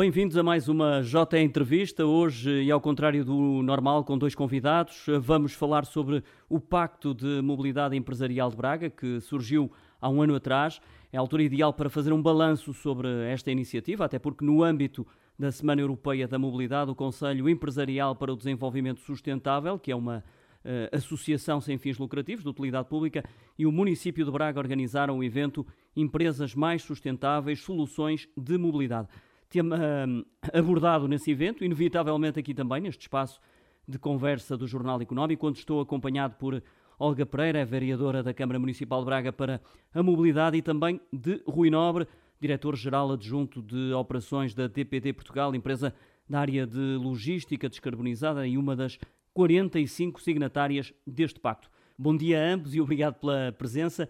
[0.00, 2.06] Bem-vindos a mais uma J Entrevista.
[2.06, 7.42] Hoje, e ao contrário do normal, com dois convidados, vamos falar sobre o Pacto de
[7.42, 9.70] Mobilidade Empresarial de Braga, que surgiu
[10.00, 10.80] há um ano atrás.
[11.12, 15.06] É a altura ideal para fazer um balanço sobre esta iniciativa, até porque, no âmbito
[15.38, 20.24] da Semana Europeia da Mobilidade, o Conselho Empresarial para o Desenvolvimento Sustentável, que é uma
[20.64, 23.22] uh, associação sem fins lucrativos de utilidade pública,
[23.58, 29.08] e o município de Braga organizaram o evento Empresas Mais Sustentáveis Soluções de Mobilidade
[29.50, 33.40] tema hum, abordado nesse evento, inevitavelmente aqui também, neste espaço
[33.86, 36.62] de conversa do Jornal Económico, onde estou acompanhado por
[36.98, 39.60] Olga Pereira, vereadora da Câmara Municipal de Braga para
[39.92, 42.06] a Mobilidade, e também de Rui Nobre,
[42.40, 45.92] diretor-geral adjunto de operações da DPD Portugal, empresa
[46.28, 48.98] da área de logística descarbonizada e uma das
[49.34, 51.68] 45 signatárias deste pacto.
[51.98, 54.08] Bom dia a ambos e obrigado pela presença.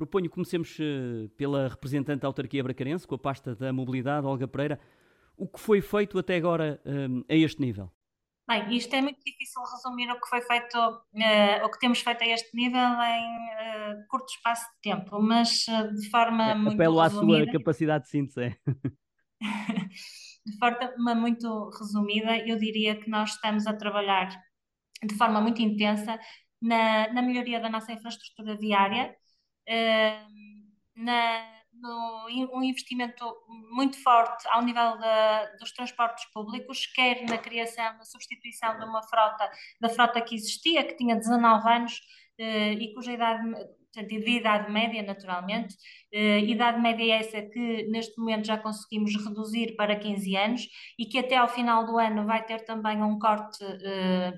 [0.00, 4.48] Proponho que comecemos eh, pela representante da autarquia bracarense, com a pasta da mobilidade, Olga
[4.48, 4.80] Pereira.
[5.36, 7.92] O que foi feito até agora um, eh, a este nível?
[8.48, 12.24] Bem, isto é muito difícil resumir o que foi feito, uh, o que temos feito
[12.24, 13.26] a este nível em
[13.92, 17.42] uh, curto espaço de tempo, mas uh, de forma é, muito Apelo resumida.
[17.42, 18.40] à sua capacidade de síntese.
[18.40, 18.56] É.
[20.46, 24.30] de forma muito resumida, eu diria que nós estamos a trabalhar
[25.04, 26.18] de forma muito intensa
[26.58, 29.14] na, na melhoria da nossa infraestrutura viária,
[30.96, 33.24] na, no, um investimento
[33.70, 34.98] muito forte ao nível
[35.58, 40.84] dos transportes públicos, quer na criação, na substituição de uma frota, da frota que existia,
[40.84, 42.00] que tinha 19 anos
[42.38, 45.76] eh, e cuja idade, portanto, de idade média, naturalmente,
[46.12, 51.18] eh, idade média essa que neste momento já conseguimos reduzir para 15 anos e que
[51.18, 54.32] até ao final do ano vai ter também um corte eh,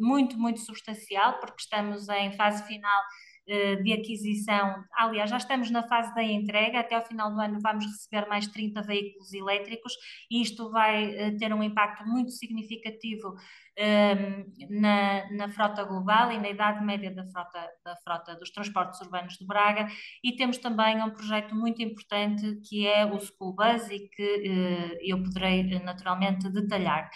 [0.00, 3.02] muito, muito substancial, porque estamos em fase final
[3.46, 4.84] de aquisição.
[4.96, 8.46] Aliás, já estamos na fase da entrega, até ao final do ano vamos receber mais
[8.46, 9.92] 30 veículos elétricos
[10.30, 13.34] e isto vai eh, ter um impacto muito significativo
[13.76, 19.00] ehm, na, na frota global e na idade média da frota, da frota dos transportes
[19.00, 19.88] urbanos de Braga
[20.22, 24.98] e temos também um projeto muito importante que é o School Bus e que eh,
[25.02, 27.10] eu poderei naturalmente detalhar.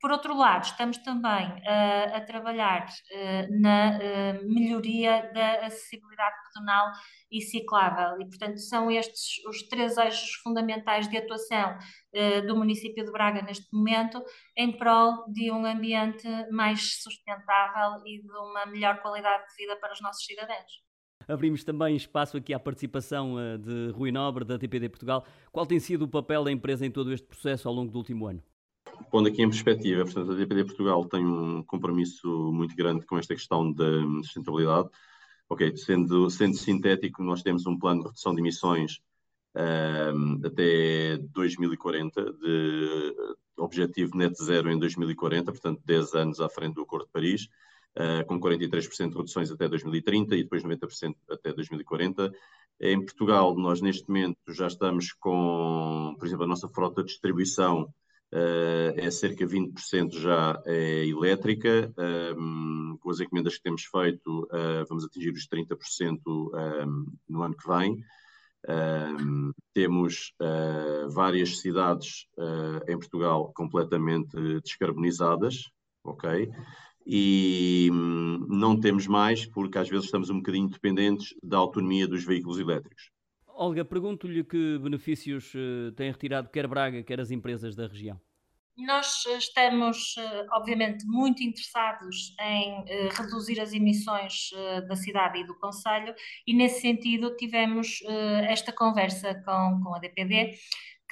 [0.00, 1.46] Por outro lado, estamos também
[2.12, 6.90] a trabalhar uh, na uh, melhoria da acessibilidade pedonal
[7.30, 11.76] e ciclável, e portanto são estes os três eixos fundamentais de atuação
[12.46, 14.22] do município de Braga neste momento,
[14.56, 19.92] em prol de um ambiente mais sustentável e de uma melhor qualidade de vida para
[19.92, 20.84] os nossos cidadãos.
[21.26, 25.24] Abrimos também espaço aqui à participação de Rui Nobre, da TPD Portugal.
[25.50, 28.26] Qual tem sido o papel da empresa em todo este processo ao longo do último
[28.26, 28.42] ano?
[29.10, 33.34] Pondo aqui em perspectiva, portanto, a DPD Portugal tem um compromisso muito grande com esta
[33.34, 34.88] questão da sustentabilidade.
[35.48, 39.00] Ok, sendo, sendo sintético, nós temos um plano de redução de emissões
[39.54, 43.14] um, até 2040, de
[43.56, 47.48] objetivo net zero em 2040, portanto, 10 anos à frente do Acordo de Paris,
[47.96, 52.32] uh, com 43% de reduções até 2030 e depois 90% até 2040.
[52.80, 57.92] Em Portugal, nós neste momento já estamos com, por exemplo, a nossa frota de distribuição
[58.34, 61.92] uh, é cerca de 20% já é elétrica.
[62.36, 67.56] Um, com as encomendas que temos feito, uh, vamos atingir os 30% um, no ano
[67.56, 68.04] que vem.
[68.66, 72.26] Um, temos uh, várias cidades
[72.88, 75.70] em Portugal completamente descarbonizadas,
[76.02, 76.50] ok?
[77.06, 82.24] E um, não temos mais, porque às vezes estamos um bocadinho dependentes da autonomia dos
[82.24, 83.13] veículos elétricos.
[83.56, 88.20] Olga, pergunto-lhe que benefícios uh, têm retirado quer Braga, quer as empresas da região.
[88.76, 92.84] Nós estamos, uh, obviamente, muito interessados em
[93.16, 94.50] reduzir as emissões
[94.88, 96.12] da cidade e do Conselho,
[96.44, 98.02] e nesse sentido tivemos
[98.48, 100.58] esta conversa com, com a DPD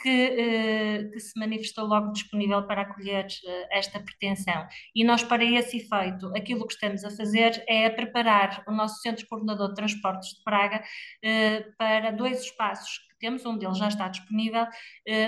[0.03, 4.67] que, eh, que, se manifestou logo disponível para acolher eh, esta pretensão.
[4.95, 9.27] E nós, para esse efeito, aquilo que estamos a fazer é preparar o nosso Centro
[9.29, 10.83] Coordenador de Transportes de Praga
[11.23, 14.67] eh, para dois espaços que temos, um deles já está disponível,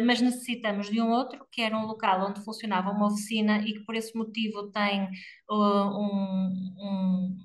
[0.05, 3.85] mas necessitamos de um outro, que era um local onde funcionava uma oficina e que
[3.85, 5.09] por esse motivo tem
[5.49, 7.39] um, um,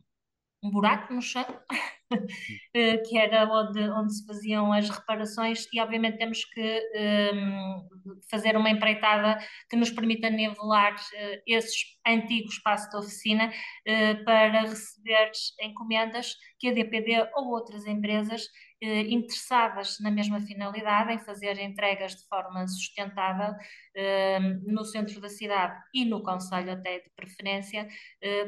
[0.64, 1.46] um buraco no chão.
[2.74, 8.20] Eh, que era onde, onde se faziam as reparações, e obviamente temos que um, ehm,
[8.30, 9.40] fazer uma empreitada
[9.70, 11.76] que nos permita nivelar uh, esse
[12.06, 18.46] antigo espaço de oficina uh, para receber encomendas que a DPD ou outras empresas
[18.84, 23.54] uh, interessadas na mesma finalidade, em fazer entregas de forma sustentável
[23.96, 27.88] ehm, no centro da cidade e no Conselho até de preferência,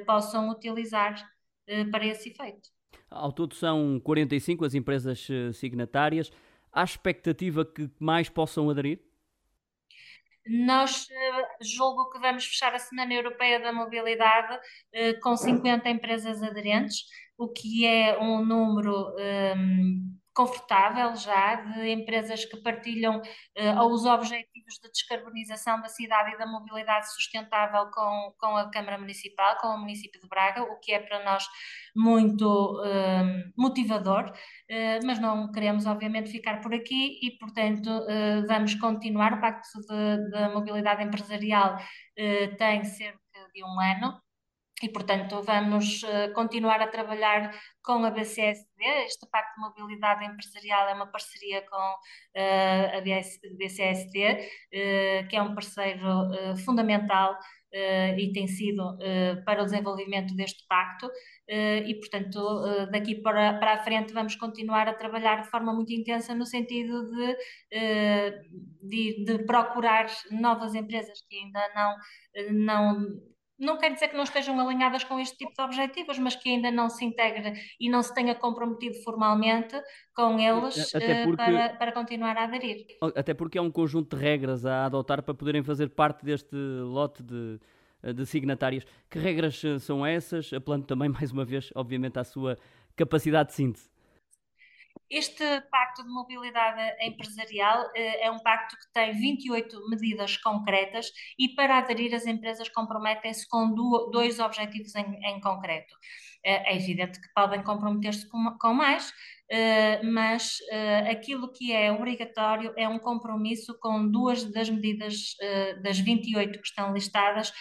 [0.06, 1.16] possam utilizar
[1.92, 2.81] para esse efeito.
[3.12, 6.32] Ao todo são 45 as empresas eh, signatárias.
[6.72, 9.00] Há expectativa que mais possam aderir?
[10.48, 11.08] Nós
[11.62, 14.60] julgo que vamos fechar a Semana Europeia da Mobilidade
[15.22, 17.04] com 50 empresas aderentes,
[17.38, 19.14] o que é um número
[19.56, 26.38] um, confortável já de empresas que partilham uh, os objetivos de descarbonização da cidade e
[26.38, 30.94] da mobilidade sustentável com, com a Câmara Municipal, com o município de Braga, o que
[30.94, 31.46] é para nós
[31.96, 37.90] muito uh, motivador, uh, mas não queremos obviamente ficar por aqui e portanto
[38.48, 39.34] vamos continuar.
[39.34, 41.78] O Pacto de Mobilidade Empresarial
[42.58, 43.20] tem cerca
[43.54, 44.20] de um ano,
[44.82, 47.52] e, portanto, vamos uh, continuar a trabalhar
[47.84, 48.84] com a BCSD.
[49.06, 55.42] Este Pacto de Mobilidade Empresarial é uma parceria com uh, a BCSD, eh, que é
[55.42, 56.02] um parceiro
[56.66, 57.38] fundamental
[58.18, 58.98] e tem sido
[59.46, 61.10] para o desenvolvimento deste pacto.
[61.48, 62.40] e, portanto,
[62.92, 67.10] daqui para, para a frente vamos continuar a trabalhar de forma muito intensa no sentido
[67.10, 67.38] de,
[68.82, 71.96] de, de procurar novas empresas que ainda não,
[72.52, 73.31] não
[73.62, 76.72] não quer dizer que não estejam alinhadas com este tipo de objetivos, mas que ainda
[76.72, 79.80] não se integre e não se tenha comprometido formalmente
[80.16, 82.88] com eles eh, porque, para, para continuar a aderir.
[83.16, 87.22] Até porque é um conjunto de regras a adotar para poderem fazer parte deste lote
[87.22, 87.60] de,
[88.14, 88.84] de signatários.
[89.08, 90.52] Que regras eh, são essas?
[90.52, 92.58] Apelando também, mais uma vez, obviamente, à sua
[92.96, 93.92] capacidade de síntese.
[95.12, 101.50] Este Pacto de Mobilidade Empresarial eh, é um pacto que tem 28 medidas concretas e
[101.50, 103.76] para aderir as empresas comprometem-se com
[104.10, 105.94] dois objetivos em, em concreto.
[106.44, 109.14] Eh, é evidente que podem comprometer-se com, com mais,
[109.52, 115.84] Uh, mas uh, aquilo que é obrigatório é um compromisso com duas das medidas, uh,
[115.84, 117.52] das 28 que estão listadas,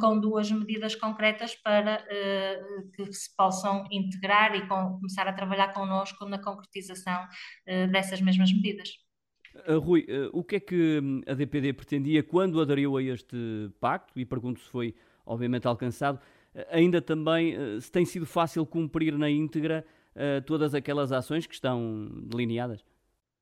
[0.00, 2.02] com duas medidas concretas para
[2.94, 7.26] que se possam integrar e com, começar a trabalhar connosco na concretização
[7.92, 8.88] dessas mesmas medidas.
[9.82, 13.36] Rui, o que é que hum, a DPD pretendia quando aderiu a este
[13.78, 14.18] pacto?
[14.18, 14.94] E pergunto se foi,
[15.28, 16.18] obviamente, alcançado.
[16.70, 19.84] Ainda também se tem sido fácil cumprir na íntegra
[20.16, 22.84] uh, todas aquelas ações que estão delineadas?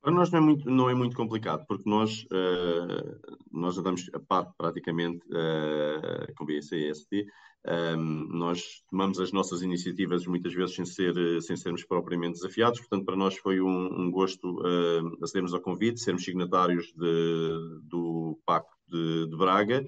[0.01, 3.19] Para nós não é muito, não é muito complicado, porque nós, uh,
[3.51, 7.25] nós andamos a par praticamente uh, com e ST.
[7.67, 13.03] Um, nós tomamos as nossas iniciativas muitas vezes sem, ser, sem sermos propriamente desafiados, portanto,
[13.03, 18.77] para nós foi um, um gosto uh, acedermos ao convite, sermos signatários de, do Pacto
[18.87, 19.85] de, de Braga.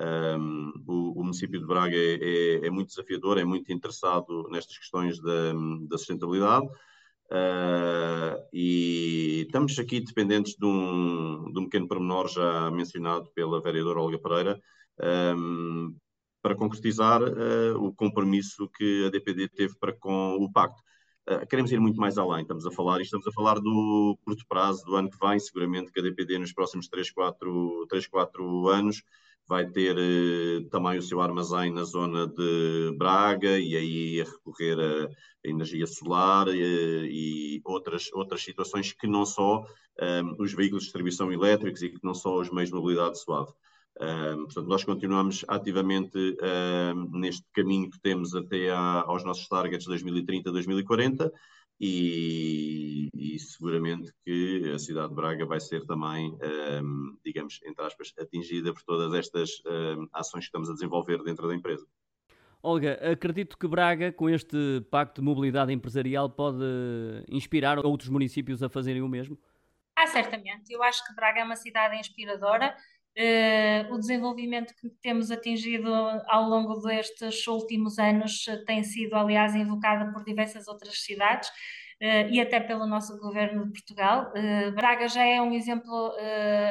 [0.00, 4.78] Um, o, o, município de Braga é, é, é, muito desafiador, é muito interessado nestas
[4.78, 5.52] questões da,
[5.90, 13.30] da sustentabilidade uh, e estamos aqui dependentes de um, de um pequeno pormenor já mencionado
[13.34, 14.58] pela vereadora Olga Pereira
[15.36, 15.94] um,
[16.40, 20.82] para concretizar uh, o compromisso que a DPD teve para com o pacto.
[21.28, 24.46] Uh, queremos ir muito mais além, estamos a falar, e estamos a falar do curto
[24.48, 28.68] prazo, do ano que vem, seguramente que a DPD nos próximos 3, 4, 3, 4
[28.68, 29.02] anos
[29.50, 34.78] vai ter eh, também o seu armazém na zona de Braga e aí a recorrer
[34.78, 39.64] a, a energia solar eh, e, outras, outras situações que não só um,
[39.98, 43.50] eh, os veículos de distribuição elétricos e que não só os meios de mobilidade suave.
[44.00, 46.16] Um, portanto, nós continuamos ativamente
[46.94, 51.28] um, neste caminho que temos até a, aos nossos targets 2030-2040
[51.80, 56.36] e, e, seguramente que a cidade de Braga vai ser também,
[56.82, 61.48] um, digamos, entre aspas, atingida por todas estas um, ações que estamos a desenvolver dentro
[61.48, 61.86] da empresa.
[62.62, 66.62] Olga, acredito que Braga, com este Pacto de Mobilidade Empresarial, pode
[67.30, 69.38] inspirar outros municípios a fazerem o mesmo?
[69.96, 70.70] Ah, certamente.
[70.70, 72.76] Eu acho que Braga é uma cidade inspiradora.
[73.18, 75.92] Uh, o desenvolvimento que temos atingido
[76.28, 82.40] ao longo destes últimos anos tem sido, aliás, invocado por diversas outras cidades uh, e
[82.40, 84.30] até pelo nosso governo de Portugal.
[84.30, 86.12] Uh, Braga já é um exemplo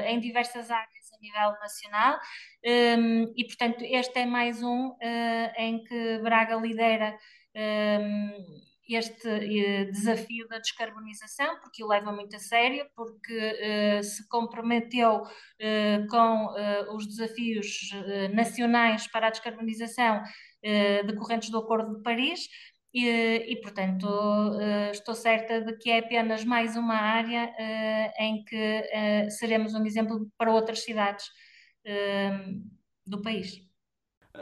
[0.08, 2.18] em diversas áreas a nível nacional
[2.66, 4.96] um, ehm, e, portanto, este é mais um
[5.58, 7.18] em que Braga lidera.
[7.54, 14.04] Um, ehm, este eh, desafio da descarbonização, porque o leva muito a sério, porque eh,
[14.04, 15.24] se comprometeu
[15.60, 16.48] eh, com
[16.96, 17.92] os desafios
[18.34, 20.22] nacionais para a descarbonização
[21.06, 22.48] decorrentes do Acordo de Paris.
[22.94, 23.06] E,
[23.52, 24.08] e, portanto,
[24.92, 27.54] estou certa de que é apenas mais uma área
[28.20, 31.26] em que seremos um exemplo para outras cidades
[33.06, 33.69] do país.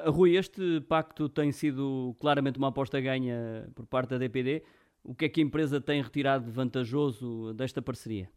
[0.07, 4.63] Rui, este pacto tem sido claramente uma aposta ganha por parte da DPD.
[5.03, 8.29] O que é que a empresa tem retirado de vantajoso desta parceria?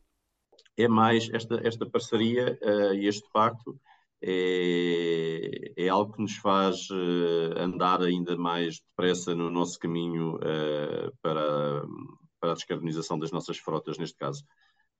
[0.76, 3.78] É mais esta, esta parceria uh, e este pacto
[4.22, 11.12] é, é, algo que nos faz uh, andar ainda mais depressa no nosso caminho uh,
[11.22, 11.82] para,
[12.38, 14.44] para a descarbonização das nossas frotas, neste caso.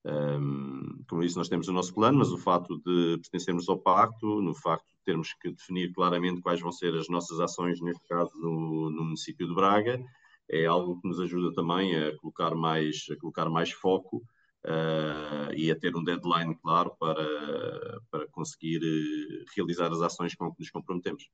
[0.03, 4.41] Um, como disse, nós temos o nosso plano, mas o facto de pertencermos ao pacto,
[4.41, 8.31] no facto de termos que definir claramente quais vão ser as nossas ações, neste caso
[8.37, 10.03] no, no município de Braga,
[10.49, 14.17] é algo que nos ajuda também a colocar mais, a colocar mais foco
[14.65, 20.51] uh, e a ter um deadline claro para, para conseguir eh, realizar as ações com
[20.51, 21.29] que nos comprometemos.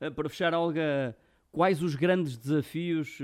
[0.00, 1.16] Eh, para fechar, Olga,
[1.52, 3.18] quais os grandes desafios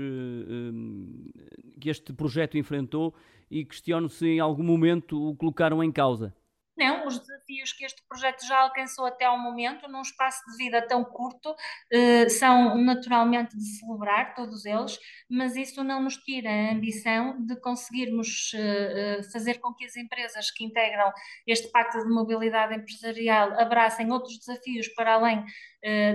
[1.79, 3.13] que este projeto enfrentou
[3.49, 6.33] e questiono se em algum momento o colocaram em causa?
[6.79, 10.81] Não, os desafios que este projeto já alcançou até ao momento, num espaço de vida
[10.87, 11.53] tão curto,
[11.91, 14.97] eh, são naturalmente de celebrar, todos eles,
[15.29, 19.97] mas isso não nos tira a ambição de conseguirmos eh, eh, fazer com que as
[19.97, 21.11] empresas que integram
[21.45, 25.43] este Pacto de Mobilidade Empresarial abracem outros desafios para além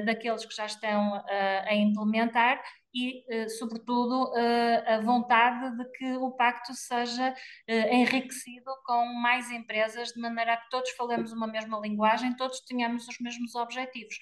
[0.04, 1.24] daqueles que já estão
[1.66, 2.60] a implementar
[2.94, 7.34] e, eh, sobretudo, eh, a vontade de que o pacto seja
[7.66, 12.60] eh, enriquecido com mais empresas, de maneira a que todos falemos uma mesma linguagem, todos
[12.60, 14.16] tenhamos os mesmos objetivos.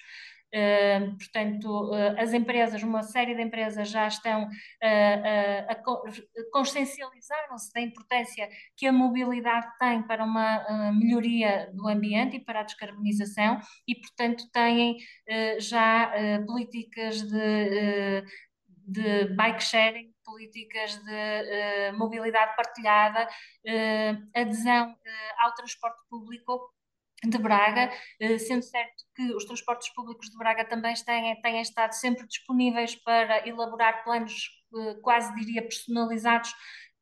[0.53, 4.47] Uh, portanto, uh, as empresas, uma série de empresas já estão uh,
[5.67, 5.75] a
[6.51, 12.63] consciencializaram-se da importância que a mobilidade tem para uma melhoria do ambiente e para a
[12.63, 14.97] descarbonização e, portanto, têm
[15.59, 16.11] já
[16.45, 18.23] políticas de
[18.85, 24.95] de bike sharing, políticas de uh, mobilidade partilhada, uh, adesão uh,
[25.39, 26.73] ao transporte público
[27.25, 27.89] de Braga,
[28.37, 33.47] sendo certo que os transportes públicos de Braga também têm, têm estado sempre disponíveis para
[33.47, 34.49] elaborar planos
[35.01, 36.53] quase diria personalizados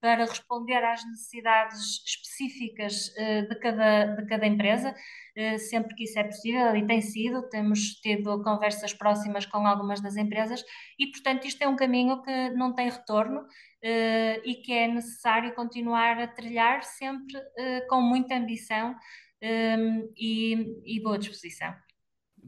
[0.02, 6.18] para responder às necessidades específicas uh, de, cada, de cada empresa, uh, sempre que isso
[6.18, 10.66] é possível, e tem sido, temos tido conversas próximas com algumas das empresas,
[11.00, 15.54] e portanto isto é um caminho que não tem retorno uh, e que é necessário
[15.54, 17.40] continuar a trilhar sempre
[17.88, 18.96] com muita ambição
[19.44, 21.74] um, e, e boa disposição.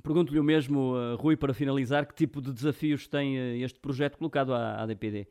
[0.01, 4.81] Pergunto-lhe o mesmo, Rui, para finalizar, que tipo de desafios tem este projeto colocado à,
[4.81, 5.27] à DPD?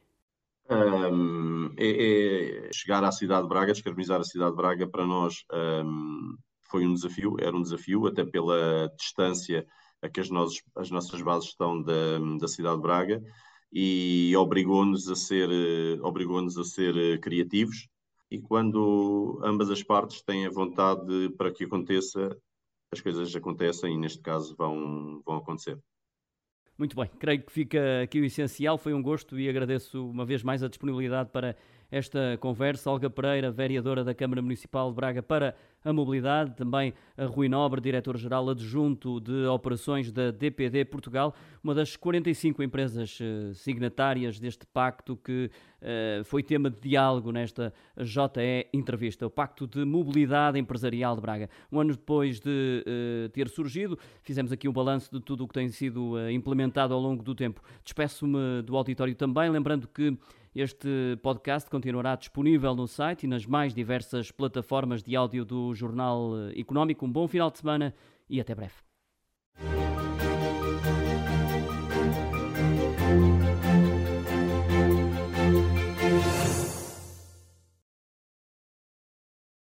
[0.71, 5.45] Um, é, é, chegar à cidade de Braga, descarbonizar a cidade de Braga, para nós
[5.53, 6.37] um,
[6.71, 9.67] foi um desafio, era um desafio, até pela distância
[10.01, 10.29] a que as,
[10.77, 13.23] as nossas bases estão da, da cidade de Braga
[13.73, 15.49] e obrigou-nos a ser
[16.03, 17.89] obrigou-nos a ser criativos
[18.31, 22.37] e quando ambas as partes têm a vontade para que aconteça
[22.93, 25.79] as coisas acontecem e neste caso vão, vão acontecer.
[26.83, 28.77] Muito bem, creio que fica aqui o essencial.
[28.77, 31.55] Foi um gosto e agradeço uma vez mais a disponibilidade para
[31.93, 32.91] esta conversa.
[32.91, 37.81] Olga Pereira, vereadora da Câmara Municipal de Braga para a Mobilidade, também a Rui Nobre,
[37.81, 45.17] diretor-geral adjunto de operações da DPD Portugal, uma das 45 empresas eh, signatárias deste pacto
[45.17, 45.51] que
[45.83, 51.51] uh, foi tema de diálogo nesta JE entrevista, o Pacto de Mobilidade Empresarial de Braga.
[51.71, 55.55] Um ano depois de uh, ter surgido, fizemos aqui um balanço de tudo o que
[55.55, 57.61] tem sido implementado ao longo do tempo.
[57.85, 60.17] Despeço-me do auditório também, lembrando que
[60.55, 66.51] este podcast continuará disponível no site e nas mais diversas plataformas de áudio do Jornal
[66.55, 67.07] Económico.
[67.07, 67.95] Um bom final de semana
[68.29, 68.92] e até breve.